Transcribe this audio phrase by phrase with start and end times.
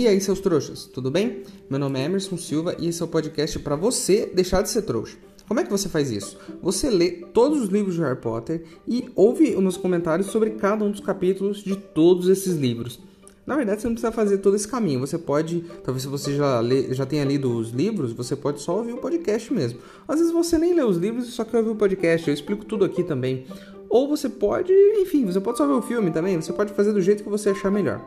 [0.00, 1.42] E aí, seus trouxas, tudo bem?
[1.68, 4.80] Meu nome é Emerson Silva e esse é o podcast para você deixar de ser
[4.80, 5.18] trouxa.
[5.46, 6.38] Como é que você faz isso?
[6.62, 10.90] Você lê todos os livros de Harry Potter e ouve meus comentários sobre cada um
[10.90, 12.98] dos capítulos de todos esses livros.
[13.46, 15.00] Na verdade, você não precisa fazer todo esse caminho.
[15.00, 18.78] Você pode, talvez se você já, lê, já tenha lido os livros, você pode só
[18.78, 19.80] ouvir o podcast mesmo.
[20.08, 22.26] Às vezes você nem lê os livros e só quer ouvir o podcast.
[22.26, 23.44] Eu explico tudo aqui também.
[23.90, 26.40] Ou você pode, enfim, você pode só ver o filme também.
[26.40, 28.00] Você pode fazer do jeito que você achar melhor.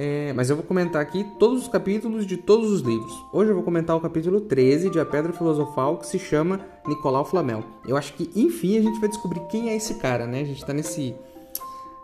[0.00, 3.12] É, mas eu vou comentar aqui todos os capítulos de todos os livros.
[3.32, 7.24] Hoje eu vou comentar o capítulo 13 de A Pedra Filosofal, que se chama Nicolau
[7.24, 7.64] Flamel.
[7.84, 10.42] Eu acho que, enfim, a gente vai descobrir quem é esse cara, né?
[10.42, 11.16] A gente tá nesse,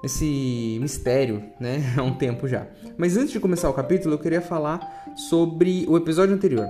[0.02, 1.84] nesse mistério, né?
[1.96, 2.66] Há um tempo já.
[2.98, 4.80] Mas antes de começar o capítulo, eu queria falar
[5.14, 6.66] sobre o episódio anterior.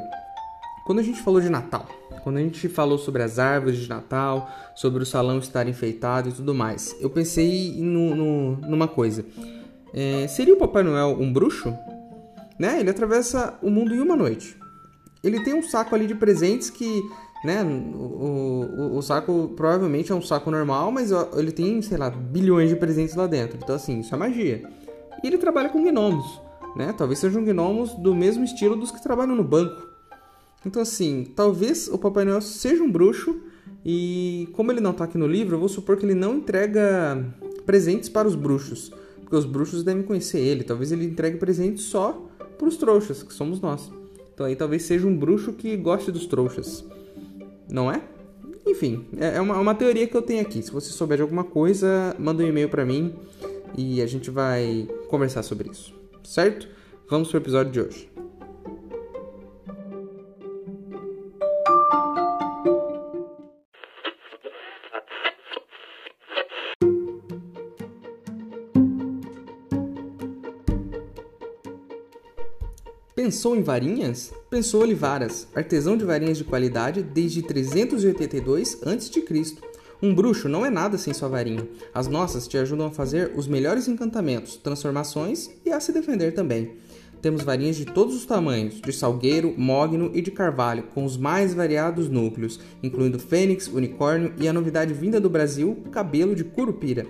[0.84, 1.86] Quando a gente falou de Natal,
[2.22, 6.32] quando a gente falou sobre as árvores de Natal, sobre o salão estar enfeitado e
[6.32, 9.24] tudo mais, eu pensei no, no, numa coisa.
[9.94, 11.72] É, seria o Papai Noel um bruxo?
[12.58, 12.80] Né?
[12.80, 14.58] Ele atravessa o mundo em uma noite.
[15.22, 17.02] Ele tem um saco ali de presentes que,
[17.44, 17.62] né?
[17.62, 22.68] O, o, o saco provavelmente é um saco normal, mas ele tem, sei lá, bilhões
[22.68, 23.56] de presentes lá dentro.
[23.62, 24.68] Então, assim, isso é magia.
[25.22, 26.40] E ele trabalha com gnomos,
[26.76, 26.92] né?
[26.96, 29.88] Talvez sejam gnomos do mesmo estilo dos que trabalham no banco.
[30.66, 33.40] Então, assim, talvez o Papai Noel seja um bruxo
[33.84, 37.24] e, como ele não está aqui no livro, eu vou supor que ele não entrega
[37.64, 38.92] presentes para os bruxos
[39.24, 40.62] porque os bruxos devem conhecer ele.
[40.62, 43.90] Talvez ele entregue presente só para os trouxas, que somos nós.
[44.32, 46.84] Então aí talvez seja um bruxo que goste dos trouxas.
[47.68, 48.02] Não é?
[48.66, 50.62] Enfim, é, é uma, uma teoria que eu tenho aqui.
[50.62, 53.14] Se você souber de alguma coisa, manda um e-mail para mim
[53.76, 55.94] e a gente vai conversar sobre isso.
[56.22, 56.68] Certo?
[57.08, 58.13] Vamos para o episódio de hoje.
[73.24, 74.34] Pensou em varinhas?
[74.50, 79.56] Pensou Olivaras, artesão de varinhas de qualidade desde 382 a.C.
[80.02, 81.66] Um bruxo não é nada sem sua varinha.
[81.94, 86.72] As nossas te ajudam a fazer os melhores encantamentos, transformações e a se defender também.
[87.22, 91.54] Temos varinhas de todos os tamanhos, de salgueiro, mogno e de carvalho, com os mais
[91.54, 97.06] variados núcleos, incluindo fênix, unicórnio e a novidade vinda do Brasil, cabelo de curupira.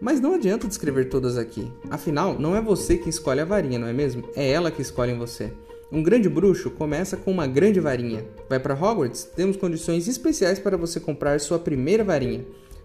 [0.00, 1.70] Mas não adianta descrever todas aqui.
[1.90, 4.24] Afinal, não é você que escolhe a varinha, não é mesmo?
[4.34, 5.52] É ela que escolhe em você.
[5.90, 8.24] Um grande bruxo começa com uma grande varinha.
[8.48, 9.24] Vai para Hogwarts?
[9.24, 12.44] Temos condições especiais para você comprar sua primeira varinha.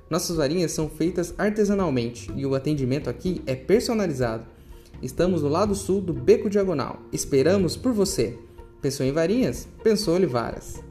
[0.09, 4.45] Nossas varinhas são feitas artesanalmente e o atendimento aqui é personalizado.
[5.01, 6.99] Estamos no lado sul do Beco Diagonal.
[7.11, 8.37] Esperamos por você.
[8.81, 9.67] Pensou em varinhas?
[9.83, 10.90] Pensou Olivaras.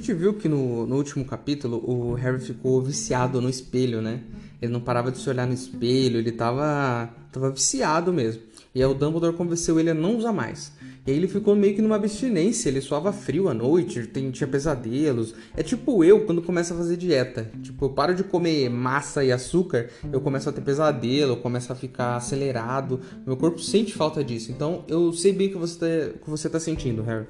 [0.00, 4.20] Gente viu que no, no último capítulo o Harry ficou viciado no espelho, né?
[4.60, 8.42] Ele não parava de se olhar no espelho, ele tava, tava viciado mesmo.
[8.74, 10.72] E aí o Dumbledore convenceu ele a não usar mais.
[11.06, 14.46] E aí ele ficou meio que numa abstinência, ele suava frio à noite, tem, tinha
[14.46, 15.34] pesadelos.
[15.56, 17.50] É tipo eu quando começo a fazer dieta.
[17.62, 21.72] Tipo, eu paro de comer massa e açúcar, eu começo a ter pesadelo, eu começo
[21.72, 23.00] a ficar acelerado.
[23.26, 24.52] Meu corpo sente falta disso.
[24.52, 27.26] Então eu sei bem o que você tá, que você tá sentindo, Harry.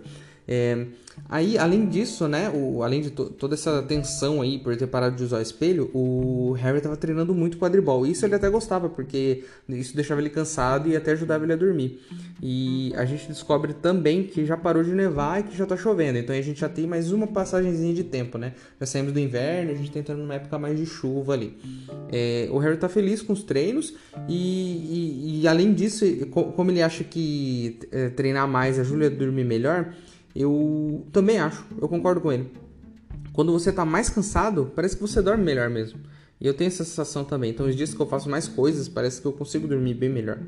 [0.53, 0.87] É,
[1.29, 5.15] aí, além disso, né, o, além de to toda essa tensão aí por ter parado
[5.15, 8.05] de usar o espelho, o Harry estava treinando muito quadribol.
[8.05, 12.01] Isso ele até gostava, porque isso deixava ele cansado e até ajudava ele a dormir.
[12.43, 16.19] E a gente descobre também que já parou de nevar e que já está chovendo.
[16.19, 18.55] Então a gente já tem mais uma passagemzinha de tempo, né?
[18.81, 21.57] Já saímos do inverno, a gente está entrando numa época mais de chuva ali.
[22.11, 23.95] É, o Harry está feliz com os treinos
[24.29, 29.45] e, e, e além disso, como ele acha que é, treinar mais ajuda a dormir
[29.45, 29.95] melhor,
[30.35, 32.51] eu também acho, eu concordo com ele.
[33.33, 36.01] Quando você tá mais cansado, parece que você dorme melhor mesmo.
[36.41, 37.51] E eu tenho essa sensação também.
[37.51, 40.39] Então, os dias que eu faço mais coisas, parece que eu consigo dormir bem melhor.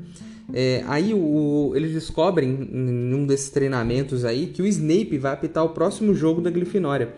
[0.51, 5.63] É, aí, o, eles descobrem, em um desses treinamentos aí, que o Snape vai apitar
[5.63, 7.13] o próximo jogo da Grifinória.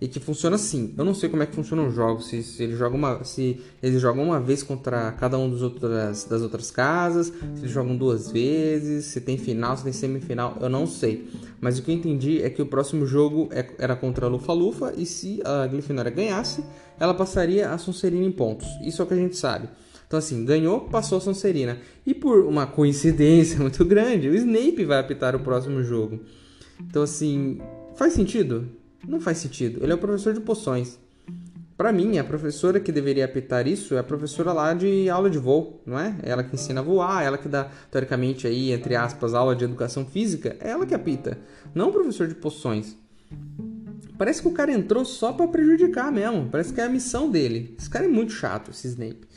[0.00, 0.94] E que funciona assim.
[0.96, 3.60] Eu não sei como é que funcionam os jogos, se, se eles jogam uma, se
[3.82, 7.96] eles jogam uma vez contra cada um dos outras, das outras casas, se eles jogam
[7.96, 11.28] duas vezes, se tem final, se tem semifinal, eu não sei.
[11.60, 14.52] Mas o que eu entendi é que o próximo jogo é, era contra a Lufa
[14.52, 16.62] Lufa e se a Grifinória ganhasse,
[17.00, 18.68] ela passaria a Sonserina em pontos.
[18.82, 19.68] Isso é o que a gente sabe.
[20.06, 21.78] Então, assim, ganhou, passou a Sonserina.
[22.06, 26.20] E por uma coincidência muito grande, o Snape vai apitar o próximo jogo.
[26.80, 27.60] Então, assim,
[27.94, 28.68] faz sentido?
[29.06, 29.82] Não faz sentido.
[29.82, 30.98] Ele é o professor de poções.
[31.78, 35.38] Para mim, a professora que deveria apitar isso é a professora lá de aula de
[35.38, 36.16] voo, não é?
[36.24, 40.04] Ela que ensina a voar, ela que dá, teoricamente, aí, entre aspas, aula de educação
[40.04, 41.38] física, é ela que apita,
[41.72, 42.96] não o professor de poções.
[44.18, 47.76] Parece que o cara entrou só para prejudicar mesmo, parece que é a missão dele.
[47.78, 49.28] Esse cara é muito chato, esse Snape.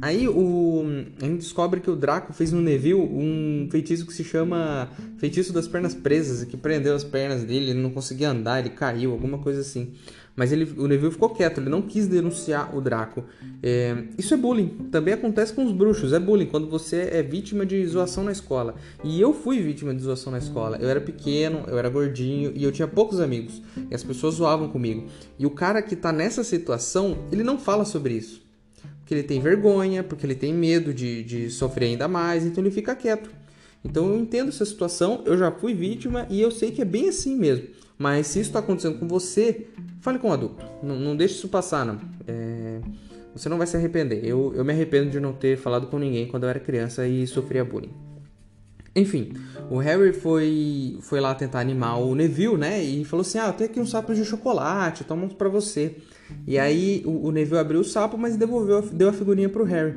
[0.00, 0.84] Aí o,
[1.20, 5.54] a gente descobre que o Draco fez no Neville um feitiço que se chama Feitiço
[5.54, 9.38] das Pernas Presas, que prendeu as pernas dele, ele não conseguia andar, ele caiu, alguma
[9.38, 9.94] coisa assim.
[10.36, 13.24] Mas ele, o Neville ficou quieto, ele não quis denunciar o Draco.
[13.62, 17.64] É, isso é bullying, também acontece com os bruxos, é bullying, quando você é vítima
[17.64, 18.74] de zoação na escola.
[19.02, 20.76] E eu fui vítima de zoação na escola.
[20.78, 23.62] Eu era pequeno, eu era gordinho e eu tinha poucos amigos.
[23.90, 25.06] E as pessoas zoavam comigo.
[25.38, 28.45] E o cara que tá nessa situação, ele não fala sobre isso
[29.06, 32.72] porque ele tem vergonha, porque ele tem medo de, de sofrer ainda mais, então ele
[32.72, 33.30] fica quieto.
[33.84, 37.08] Então eu entendo essa situação, eu já fui vítima e eu sei que é bem
[37.08, 37.68] assim mesmo.
[37.96, 39.68] Mas se isso está acontecendo com você,
[40.00, 40.66] fale com um adulto.
[40.82, 42.00] Não, não deixe isso passar, não.
[42.26, 42.80] É...
[43.32, 44.24] Você não vai se arrepender.
[44.24, 47.28] Eu, eu me arrependo de não ter falado com ninguém quando eu era criança e
[47.28, 47.94] sofria bullying.
[48.96, 49.34] Enfim,
[49.70, 52.82] o Harry foi, foi lá tentar animar o Neville, né?
[52.82, 55.96] E falou assim: Ah, eu tenho aqui uns sapos de chocolate, toma uns pra você.
[56.46, 59.94] E aí o, o Neville abriu o sapo, mas devolveu, deu a figurinha pro Harry.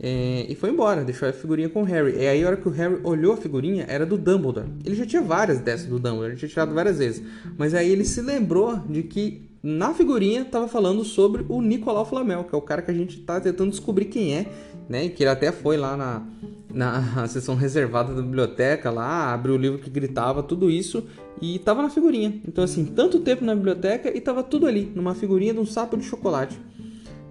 [0.00, 2.16] É, e foi embora, deixou a figurinha com o Harry.
[2.16, 4.66] E aí, a hora que o Harry olhou a figurinha, era do Dumbledore.
[4.84, 7.22] Ele já tinha várias dessas do Dumbledore, ele tinha tirado várias vezes.
[7.56, 12.44] Mas aí ele se lembrou de que na figurinha tava falando sobre o Nicolau Flamel,
[12.44, 14.46] que é o cara que a gente tá tentando descobrir quem é,
[14.86, 15.08] né?
[15.08, 16.22] Que ele até foi lá na,
[16.68, 21.06] na sessão reservada da biblioteca lá, abriu o livro que gritava, tudo isso,
[21.40, 22.42] e tava na figurinha.
[22.46, 25.96] Então, assim, tanto tempo na biblioteca e tava tudo ali, numa figurinha de um sapo
[25.96, 26.60] de chocolate.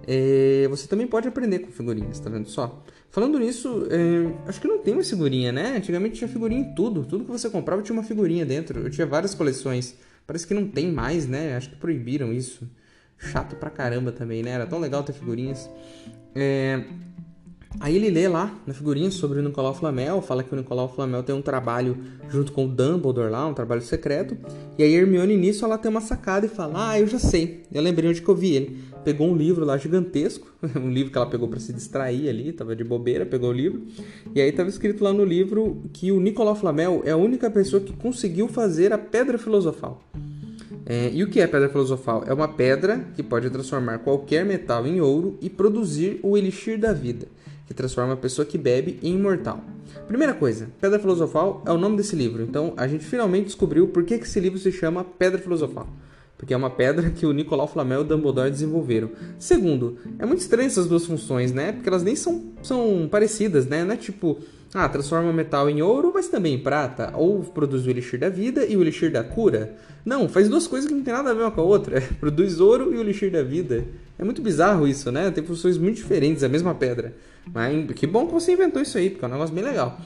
[0.04, 2.82] É, você também pode aprender com figurinhas, tá vendo só?
[3.10, 5.76] Falando nisso, é, acho que não tem mais figurinha, né?
[5.76, 7.04] Antigamente tinha figurinha em tudo.
[7.04, 8.80] Tudo que você comprava tinha uma figurinha dentro.
[8.80, 9.96] Eu tinha várias coleções.
[10.26, 11.56] Parece que não tem mais, né?
[11.56, 12.68] Acho que proibiram isso.
[13.18, 14.50] Chato pra caramba também, né?
[14.50, 15.70] Era tão legal ter figurinhas.
[16.34, 16.84] É,
[17.80, 21.22] Aí ele lê lá na figurinha sobre o Nicolau Flamel, fala que o Nicolau Flamel
[21.24, 21.96] tem um trabalho
[22.28, 24.36] junto com o Dumbledore lá, um trabalho secreto.
[24.78, 27.64] E aí Hermione nisso ela tem uma sacada e fala: "Ah, eu já sei.
[27.72, 28.84] Eu lembrei onde que eu vi ele".
[29.04, 32.74] Pegou um livro lá gigantesco, um livro que ela pegou para se distrair ali, tava
[32.74, 33.82] de bobeira, pegou o livro.
[34.34, 37.82] E aí tava escrito lá no livro que o Nicolau Flamel é a única pessoa
[37.82, 40.02] que conseguiu fazer a Pedra Filosofal.
[40.86, 42.24] É, e o que é pedra filosofal?
[42.26, 46.92] É uma pedra que pode transformar qualquer metal em ouro e produzir o elixir da
[46.92, 47.26] vida
[47.66, 49.62] que transforma a pessoa que bebe em imortal.
[50.06, 52.42] Primeira coisa, Pedra Filosofal é o nome desse livro.
[52.42, 55.88] Então a gente finalmente descobriu por que, esse livro se chama Pedra Filosofal.
[56.44, 59.10] Porque é uma pedra que o Nicolau Flamel e o Dumbledore desenvolveram.
[59.38, 61.72] Segundo, é muito estranho essas duas funções, né?
[61.72, 63.82] Porque elas nem são, são parecidas, né?
[63.82, 64.38] Não é tipo,
[64.74, 67.14] ah, transforma metal em ouro, mas também em prata.
[67.16, 69.74] Ou produz o elixir da vida e o elixir da cura.
[70.04, 72.02] Não, faz duas coisas que não tem nada a ver uma com a outra.
[72.20, 73.86] produz ouro e o elixir da vida.
[74.18, 75.30] É muito bizarro isso, né?
[75.30, 77.14] Tem funções muito diferentes, a mesma pedra.
[77.54, 79.98] Mas que bom que você inventou isso aí, porque é um negócio bem legal.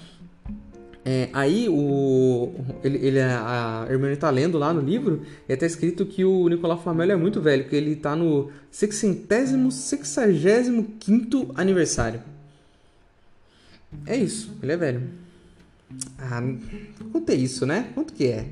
[1.10, 2.52] É, aí o
[2.84, 6.82] ele, ele, a Hermione tá lendo lá no livro e até escrito que o Nicolau
[6.82, 12.20] Flamel é muito velho, que ele tá no 665 65 aniversário.
[14.04, 15.08] É isso, ele é velho.
[16.18, 16.42] Ah,
[17.10, 17.90] quanto é isso, né?
[17.94, 18.46] Quanto que é?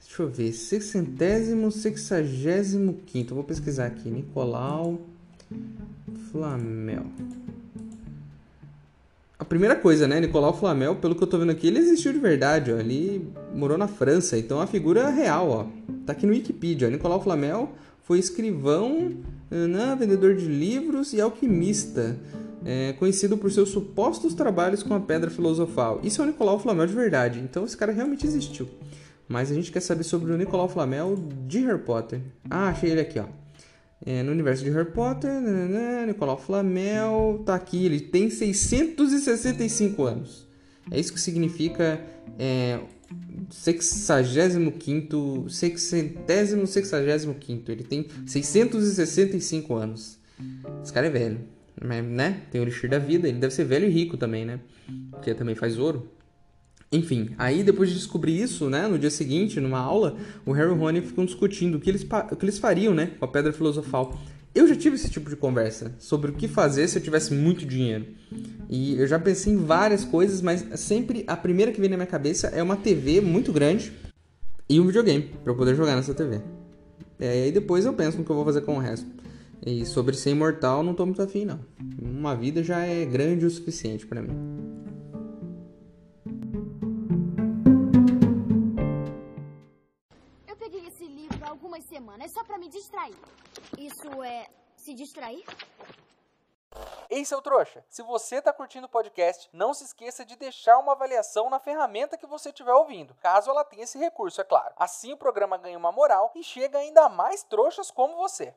[0.00, 5.00] Deixa eu ver, 665 65 Vou pesquisar aqui, Nicolau
[6.30, 7.06] Flamel.
[9.44, 10.18] A primeira coisa, né?
[10.20, 12.78] Nicolau Flamel, pelo que eu tô vendo aqui, ele existiu de verdade, ó.
[12.78, 15.66] Ele morou na França, então a figura é real, ó.
[16.06, 16.88] Tá aqui no Wikipedia.
[16.88, 16.90] Ó.
[16.90, 17.72] Nicolau Flamel
[18.04, 19.12] foi escrivão,
[19.50, 22.16] né, vendedor de livros e alquimista.
[22.64, 26.00] É, conhecido por seus supostos trabalhos com a pedra filosofal.
[26.02, 28.66] Isso é o Nicolau Flamel de verdade, então esse cara realmente existiu.
[29.28, 32.18] Mas a gente quer saber sobre o Nicolau Flamel de Harry Potter.
[32.48, 33.26] Ah, achei ele aqui, ó.
[34.04, 40.46] É, no universo de Harry Potter, nanana, Nicolau Flamel, tá aqui, ele tem 665 anos.
[40.90, 42.00] É isso que significa
[42.38, 42.80] é,
[43.50, 47.36] 65 sexagésimo, sexagésimo
[47.68, 50.18] Ele tem 665 anos.
[50.82, 51.40] Esse cara é velho,
[51.80, 52.42] né?
[52.50, 54.60] Tem o elixir da vida, ele deve ser velho e rico também, né?
[55.10, 56.08] Porque também faz ouro.
[56.94, 60.72] Enfim, aí depois de descobrir isso, né, no dia seguinte, numa aula, o Harry e
[60.72, 63.52] o Rony ficam discutindo o que eles, o que eles fariam, né, com a Pedra
[63.52, 64.16] Filosofal.
[64.54, 67.66] Eu já tive esse tipo de conversa sobre o que fazer se eu tivesse muito
[67.66, 68.06] dinheiro.
[68.70, 72.06] E eu já pensei em várias coisas, mas sempre a primeira que vem na minha
[72.06, 73.92] cabeça é uma TV muito grande
[74.68, 76.40] e um videogame para eu poder jogar nessa TV.
[77.18, 79.06] E aí depois eu penso no que eu vou fazer com o resto.
[79.66, 81.58] E sobre ser imortal, não tô muito afim, não.
[82.00, 84.53] Uma vida já é grande o suficiente para mim.
[91.44, 93.14] Há algumas semanas só para me distrair.
[93.78, 95.44] Isso é se distrair?
[97.08, 97.84] Ei, seu trouxa!
[97.88, 102.16] Se você está curtindo o podcast, não se esqueça de deixar uma avaliação na ferramenta
[102.16, 104.74] que você estiver ouvindo, caso ela tenha esse recurso, é claro.
[104.76, 108.52] Assim o programa ganha uma moral e chega ainda mais trouxas como você.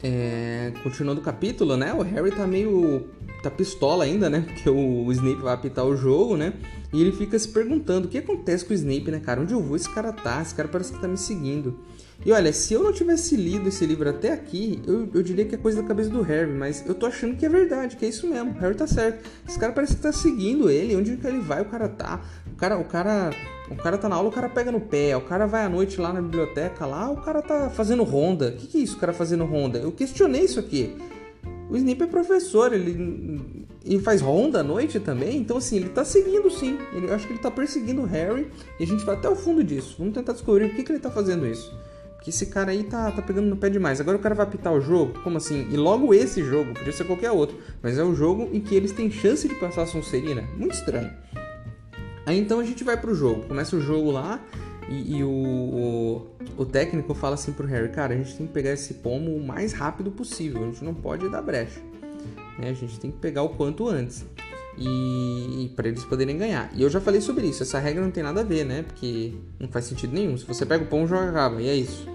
[0.00, 1.92] É, continuando o capítulo, né?
[1.92, 4.44] O Harry tá meio tá pistola ainda, né?
[4.46, 6.54] Porque o Snape vai apitar o jogo, né?
[6.92, 9.40] E ele fica se perguntando o que acontece com o Snape, né, cara?
[9.40, 10.40] Onde eu vou esse cara tá?
[10.42, 11.78] Esse cara parece que tá me seguindo.
[12.26, 15.54] E olha, se eu não tivesse lido esse livro até aqui, eu, eu diria que
[15.54, 18.08] é coisa da cabeça do Harry, mas eu tô achando que é verdade, que é
[18.08, 18.50] isso mesmo.
[18.50, 19.24] O Harry tá certo.
[19.46, 20.96] Esse cara parece que tá seguindo ele.
[20.96, 22.20] Onde que ele vai, o cara tá.
[22.52, 23.30] O cara, o cara,
[23.70, 25.16] o cara tá na aula, o cara pega no pé.
[25.16, 28.48] O cara vai à noite lá na biblioteca, lá, o cara tá fazendo ronda.
[28.48, 29.78] O que, que é isso, o cara fazendo ronda?
[29.78, 30.96] Eu questionei isso aqui.
[31.70, 33.66] O Snape é professor, ele,
[34.02, 36.78] faz ronda à noite também, então assim, ele tá seguindo sim.
[36.94, 38.48] Ele, eu acho que ele tá perseguindo o Harry
[38.80, 39.96] e a gente vai até o fundo disso.
[39.98, 41.70] Vamos tentar descobrir por que, que ele tá fazendo isso.
[42.14, 44.00] Porque esse cara aí tá, tá pegando no pé demais.
[44.00, 45.20] Agora o cara vai apitar o jogo?
[45.22, 45.68] Como assim?
[45.70, 48.92] E logo esse jogo, podia ser qualquer outro, mas é o jogo em que eles
[48.92, 50.42] têm chance de passar a Sonserina.
[50.56, 51.12] Muito estranho.
[52.26, 53.44] Aí então a gente vai pro jogo.
[53.46, 54.40] Começa o jogo lá
[54.88, 56.26] e, e o, o,
[56.56, 59.46] o, técnico fala assim pro Harry, cara, a gente tem que pegar esse pomo o
[59.46, 61.80] mais rápido possível, a gente não pode dar brecha.
[62.58, 62.70] Né?
[62.70, 64.24] A gente tem que pegar o quanto antes.
[64.78, 66.70] E, e para eles poderem ganhar.
[66.74, 68.82] E eu já falei sobre isso, essa regra não tem nada a ver, né?
[68.82, 70.36] Porque não faz sentido nenhum.
[70.38, 72.08] Se você pega o pomo, joga acaba, e é isso.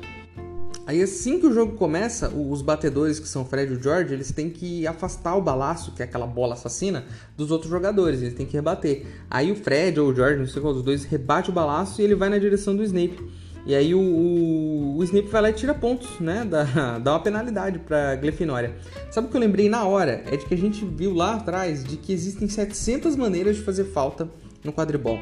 [0.86, 4.14] Aí assim que o jogo começa, os batedores que são o Fred e o George,
[4.14, 7.06] eles têm que afastar o balaço, que é aquela bola assassina,
[7.38, 9.06] dos outros jogadores, eles têm que rebater.
[9.30, 12.04] Aí o Fred ou o George, não sei qual dos dois, rebate o balaço e
[12.04, 13.18] ele vai na direção do Snape.
[13.66, 16.46] E aí o, o, o Snape vai lá e tira pontos, né?
[16.46, 18.70] Dá, dá uma penalidade pra Glyffindor.
[19.10, 20.22] Sabe o que eu lembrei na hora?
[20.30, 23.86] É de que a gente viu lá atrás de que existem 700 maneiras de fazer
[23.86, 24.28] falta
[24.66, 25.18] no quadribol.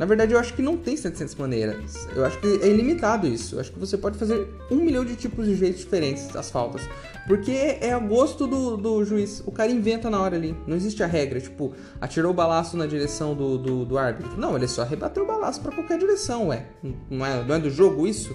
[0.00, 2.08] Na verdade, eu acho que não tem 700 maneiras.
[2.16, 3.56] Eu acho que é ilimitado isso.
[3.56, 6.88] Eu acho que você pode fazer um milhão de tipos de jeitos diferentes as faltas.
[7.26, 9.42] Porque é a gosto do, do juiz.
[9.44, 10.56] O cara inventa na hora ali.
[10.66, 14.40] Não existe a regra, tipo, atirou o balaço na direção do, do, do árbitro.
[14.40, 16.64] Não, ele só rebateu o balaço para qualquer direção, ué.
[17.10, 18.34] Não é, não é do jogo isso?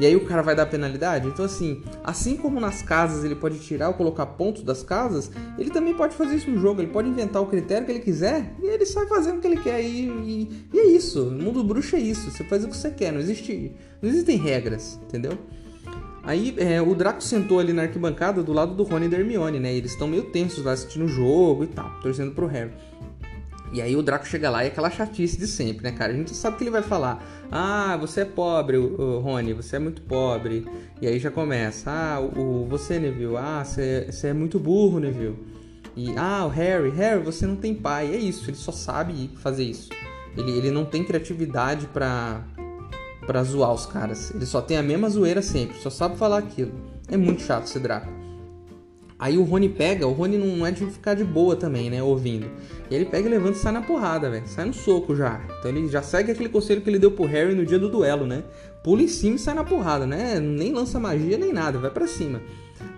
[0.00, 1.28] E aí o cara vai dar penalidade?
[1.28, 5.68] Então, assim, assim como nas casas ele pode tirar ou colocar pontos das casas, ele
[5.68, 6.80] também pode fazer isso no jogo.
[6.80, 9.58] Ele pode inventar o critério que ele quiser e ele sai fazendo o que ele
[9.58, 9.82] quer.
[9.82, 11.24] E, e, e é isso.
[11.24, 12.30] No mundo bruxo é isso.
[12.30, 13.12] Você faz o que você quer.
[13.12, 15.36] Não, existe, não existem regras, entendeu?
[16.22, 19.60] Aí é, o Draco sentou ali na arquibancada do lado do Rony e da Hermione,
[19.60, 19.74] né?
[19.74, 22.72] Eles estão meio tensos lá assistindo o jogo e tal, torcendo pro Harry.
[23.72, 26.12] E aí o Draco chega lá e é aquela chatice de sempre, né, cara?
[26.12, 30.02] A gente sabe que ele vai falar: Ah, você é pobre, Rony, você é muito
[30.02, 30.66] pobre.
[31.00, 35.36] E aí já começa: Ah, o, você, Neville, ah, você, você é muito burro, Neville.
[35.96, 38.12] E ah, o Harry, Harry, você não tem pai.
[38.12, 39.90] É isso, ele só sabe fazer isso.
[40.36, 42.42] Ele, ele não tem criatividade pra,
[43.26, 44.32] pra zoar os caras.
[44.34, 46.72] Ele só tem a mesma zoeira sempre, só sabe falar aquilo.
[47.08, 48.10] É muito chato esse Draco.
[49.20, 52.50] Aí o Rony pega, o Rony não é de ficar de boa também, né, ouvindo.
[52.90, 54.48] E ele pega e levanta e sai na porrada, velho.
[54.48, 55.42] Sai no soco já.
[55.58, 58.26] Então ele já segue aquele conselho que ele deu pro Harry no dia do duelo,
[58.26, 58.42] né?
[58.82, 60.40] Pula em cima e sai na porrada, né?
[60.40, 62.40] Nem lança magia nem nada, vai para cima.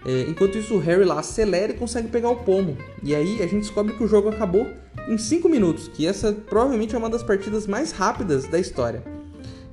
[0.07, 2.77] É, enquanto isso, o Harry lá acelera e consegue pegar o pomo.
[3.03, 4.69] E aí a gente descobre que o jogo acabou
[5.09, 9.03] em 5 minutos, que essa provavelmente é uma das partidas mais rápidas da história.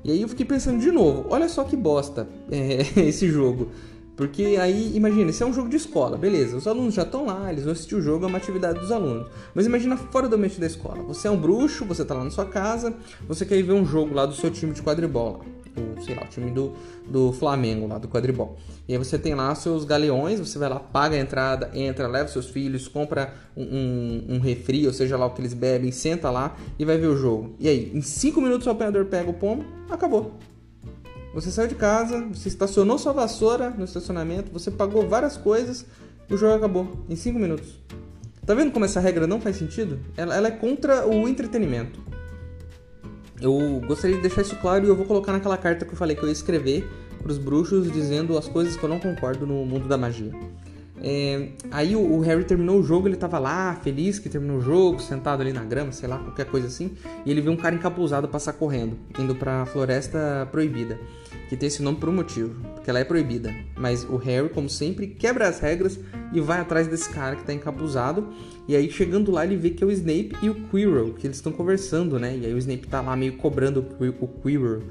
[0.02, 3.70] E aí eu fiquei pensando de novo, olha só que bosta é, esse jogo.
[4.20, 7.50] Porque aí, imagina, se é um jogo de escola, beleza, os alunos já estão lá,
[7.50, 9.26] eles vão assistir o jogo, é uma atividade dos alunos.
[9.54, 11.02] Mas imagina fora do ambiente da escola.
[11.04, 12.92] Você é um bruxo, você tá lá na sua casa,
[13.26, 15.40] você quer ir ver um jogo lá do seu time de quadribol,
[15.74, 16.74] o, sei lá, o time do,
[17.08, 18.58] do Flamengo lá, do quadribol.
[18.86, 22.28] E aí você tem lá seus galeões, você vai lá, paga a entrada, entra, leva
[22.28, 26.28] seus filhos, compra um, um, um refri, ou seja lá o que eles bebem, senta
[26.28, 27.54] lá e vai ver o jogo.
[27.58, 30.38] E aí, em 5 minutos o apanhador pega o pomo, acabou.
[31.32, 35.86] Você saiu de casa, você estacionou sua vassoura no estacionamento, você pagou várias coisas,
[36.28, 37.80] o jogo acabou em 5 minutos.
[38.44, 40.00] Tá vendo como essa regra não faz sentido?
[40.16, 42.00] Ela, ela, é contra o entretenimento.
[43.40, 46.16] Eu gostaria de deixar isso claro e eu vou colocar naquela carta que eu falei
[46.16, 46.90] que eu ia escrever
[47.22, 50.32] pros bruxos dizendo as coisas que eu não concordo no mundo da magia.
[51.02, 54.60] É, aí o, o, Harry terminou o jogo, ele tava lá, feliz que terminou o
[54.60, 56.92] jogo, sentado ali na grama, sei lá, qualquer coisa assim,
[57.24, 60.98] e ele viu um cara encapuzado passar correndo, indo pra Floresta Proibida,
[61.48, 63.54] que tem esse nome por um motivo, porque ela é proibida.
[63.78, 65.98] Mas o Harry, como sempre, quebra as regras
[66.32, 68.28] e vai atrás desse cara que tá encapuzado,
[68.68, 71.38] e aí chegando lá ele vê que é o Snape e o Quirrell, que eles
[71.38, 72.36] estão conversando, né?
[72.36, 74.82] E aí o Snape tá lá meio cobrando o Quirrell.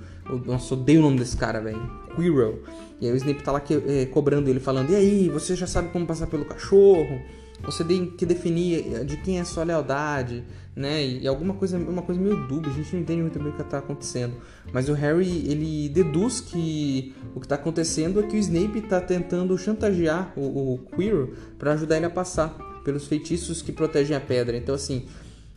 [0.46, 2.09] Nossa, odeio o nome desse cara, velho.
[2.20, 2.64] Quirrell.
[3.00, 5.68] E aí o Snape tá lá que, é, cobrando ele, falando: E aí, você já
[5.68, 7.22] sabe como passar pelo cachorro?
[7.64, 10.44] Você tem que definir eh, de quem é a sua lealdade,
[10.76, 11.06] né?
[11.06, 13.64] E alguma coisa, uma coisa meio dúbia, a gente não entende muito bem o que
[13.64, 14.34] tá acontecendo.
[14.72, 19.02] Mas o Harry, ele deduz que o que tá acontecendo é que o Snape tá
[19.02, 24.22] tentando chantagear o, o Quirrell para ajudar ele a passar pelos feitiços que protegem a
[24.22, 24.56] pedra.
[24.56, 25.06] Então, assim,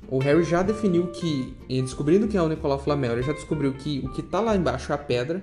[0.08, 4.00] o Harry já definiu que, descobrindo que é o Nicolau Flamel, ele já descobriu que
[4.04, 5.42] o que tá lá embaixo é a pedra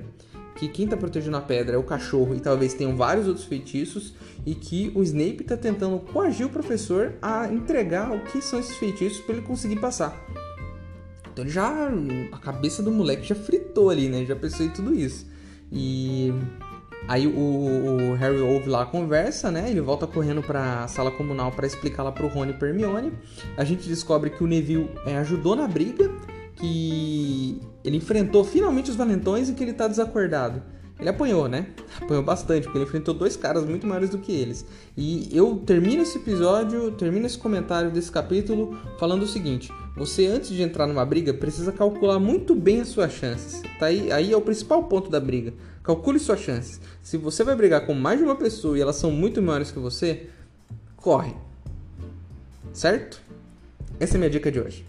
[0.59, 4.13] que quem está protegendo a pedra é o cachorro e talvez tenham vários outros feitiços
[4.45, 8.75] e que o Snape está tentando coagir o professor a entregar o que são esses
[8.75, 10.13] feitiços para ele conseguir passar.
[11.31, 11.89] Então ele já
[12.33, 14.25] a cabeça do moleque já fritou ali, né?
[14.25, 15.25] Já pensou em tudo isso.
[15.71, 16.33] E
[17.07, 19.69] aí o, o Harry ouve lá a conversa, né?
[19.69, 23.13] Ele volta correndo para a sala comunal para explicar lá pro Rony e Hermione.
[23.55, 26.11] A gente descobre que o Neville é, ajudou na briga
[26.59, 30.61] que ele enfrentou finalmente os valentões e que ele tá desacordado.
[30.99, 31.67] Ele apanhou, né?
[32.01, 34.65] Apanhou bastante, porque ele enfrentou dois caras muito maiores do que eles.
[34.97, 40.49] E eu termino esse episódio, termino esse comentário desse capítulo falando o seguinte: você antes
[40.49, 43.61] de entrar numa briga precisa calcular muito bem as suas chances.
[43.79, 45.53] Tá aí, aí é o principal ponto da briga.
[45.81, 46.81] Calcule suas chances.
[47.01, 49.79] Se você vai brigar com mais de uma pessoa e elas são muito maiores que
[49.79, 50.27] você,
[50.97, 51.33] corre.
[52.73, 53.21] Certo?
[53.99, 54.85] Essa é a minha dica de hoje.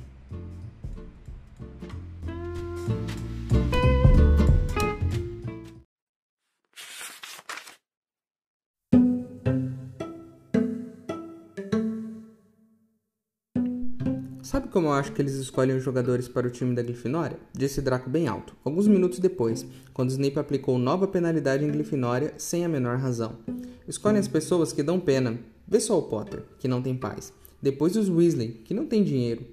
[14.51, 17.39] Sabe como eu acho que eles escolhem os jogadores para o time da Grifinória?
[17.53, 19.65] Disse Draco bem alto, alguns minutos depois,
[19.95, 23.39] quando Snape aplicou nova penalidade em Grifinória sem a menor razão.
[23.87, 25.39] Escolhem as pessoas que dão pena.
[25.69, 27.33] Vê só o Potter, que não tem paz.
[27.63, 29.47] Depois os Weasley, que não tem dinheiro.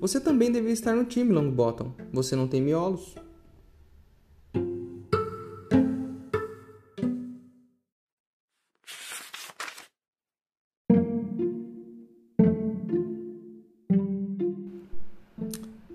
[0.00, 1.92] Você também deveria estar no time, Longbottom.
[2.12, 3.16] Você não tem miolos.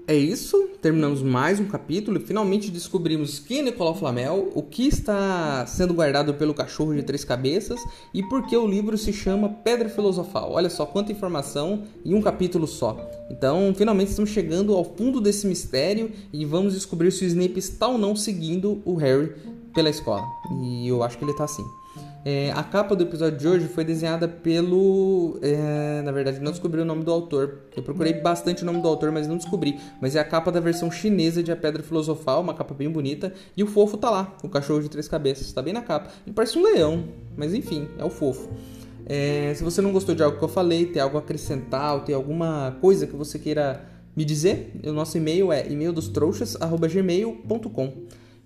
[0.09, 0.69] É isso.
[0.81, 5.93] Terminamos mais um capítulo e finalmente descobrimos quem é Nicolau Flamel, o que está sendo
[5.93, 7.79] guardado pelo cachorro de três cabeças
[8.11, 10.51] e por que o livro se chama Pedra Filosofal.
[10.51, 12.97] Olha só quanta informação em um capítulo só.
[13.29, 17.87] Então, finalmente estamos chegando ao fundo desse mistério e vamos descobrir se o Snape está
[17.87, 19.35] ou não seguindo o Harry
[19.75, 20.25] pela escola.
[20.63, 21.63] E eu acho que ele está assim.
[22.25, 25.39] É, a capa do episódio de hoje foi desenhada pelo.
[25.41, 27.59] É, na verdade, não descobri o nome do autor.
[27.75, 29.79] Eu procurei bastante o nome do autor, mas não descobri.
[30.01, 33.31] Mas é a capa da versão chinesa de A Pedra Filosofal, uma capa bem bonita.
[33.55, 35.53] E o fofo tá lá, o cachorro de três cabeças.
[35.53, 36.11] Tá bem na capa.
[36.25, 37.05] Ele parece um leão,
[37.37, 38.49] mas enfim, é o fofo.
[39.05, 42.01] É, se você não gostou de algo que eu falei, tem algo a acrescentar, ou
[42.01, 47.93] tem alguma coisa que você queira me dizer, o nosso e-mail é e-maildostrouxas.gmail.com.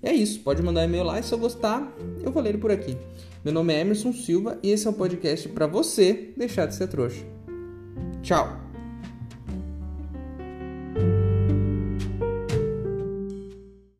[0.01, 1.89] É isso, pode mandar um e-mail lá e se eu gostar,
[2.23, 2.97] eu vou ler ele por aqui.
[3.43, 6.87] Meu nome é Emerson Silva e esse é um podcast para você deixar de ser
[6.87, 7.25] trouxa.
[8.21, 8.62] Tchau!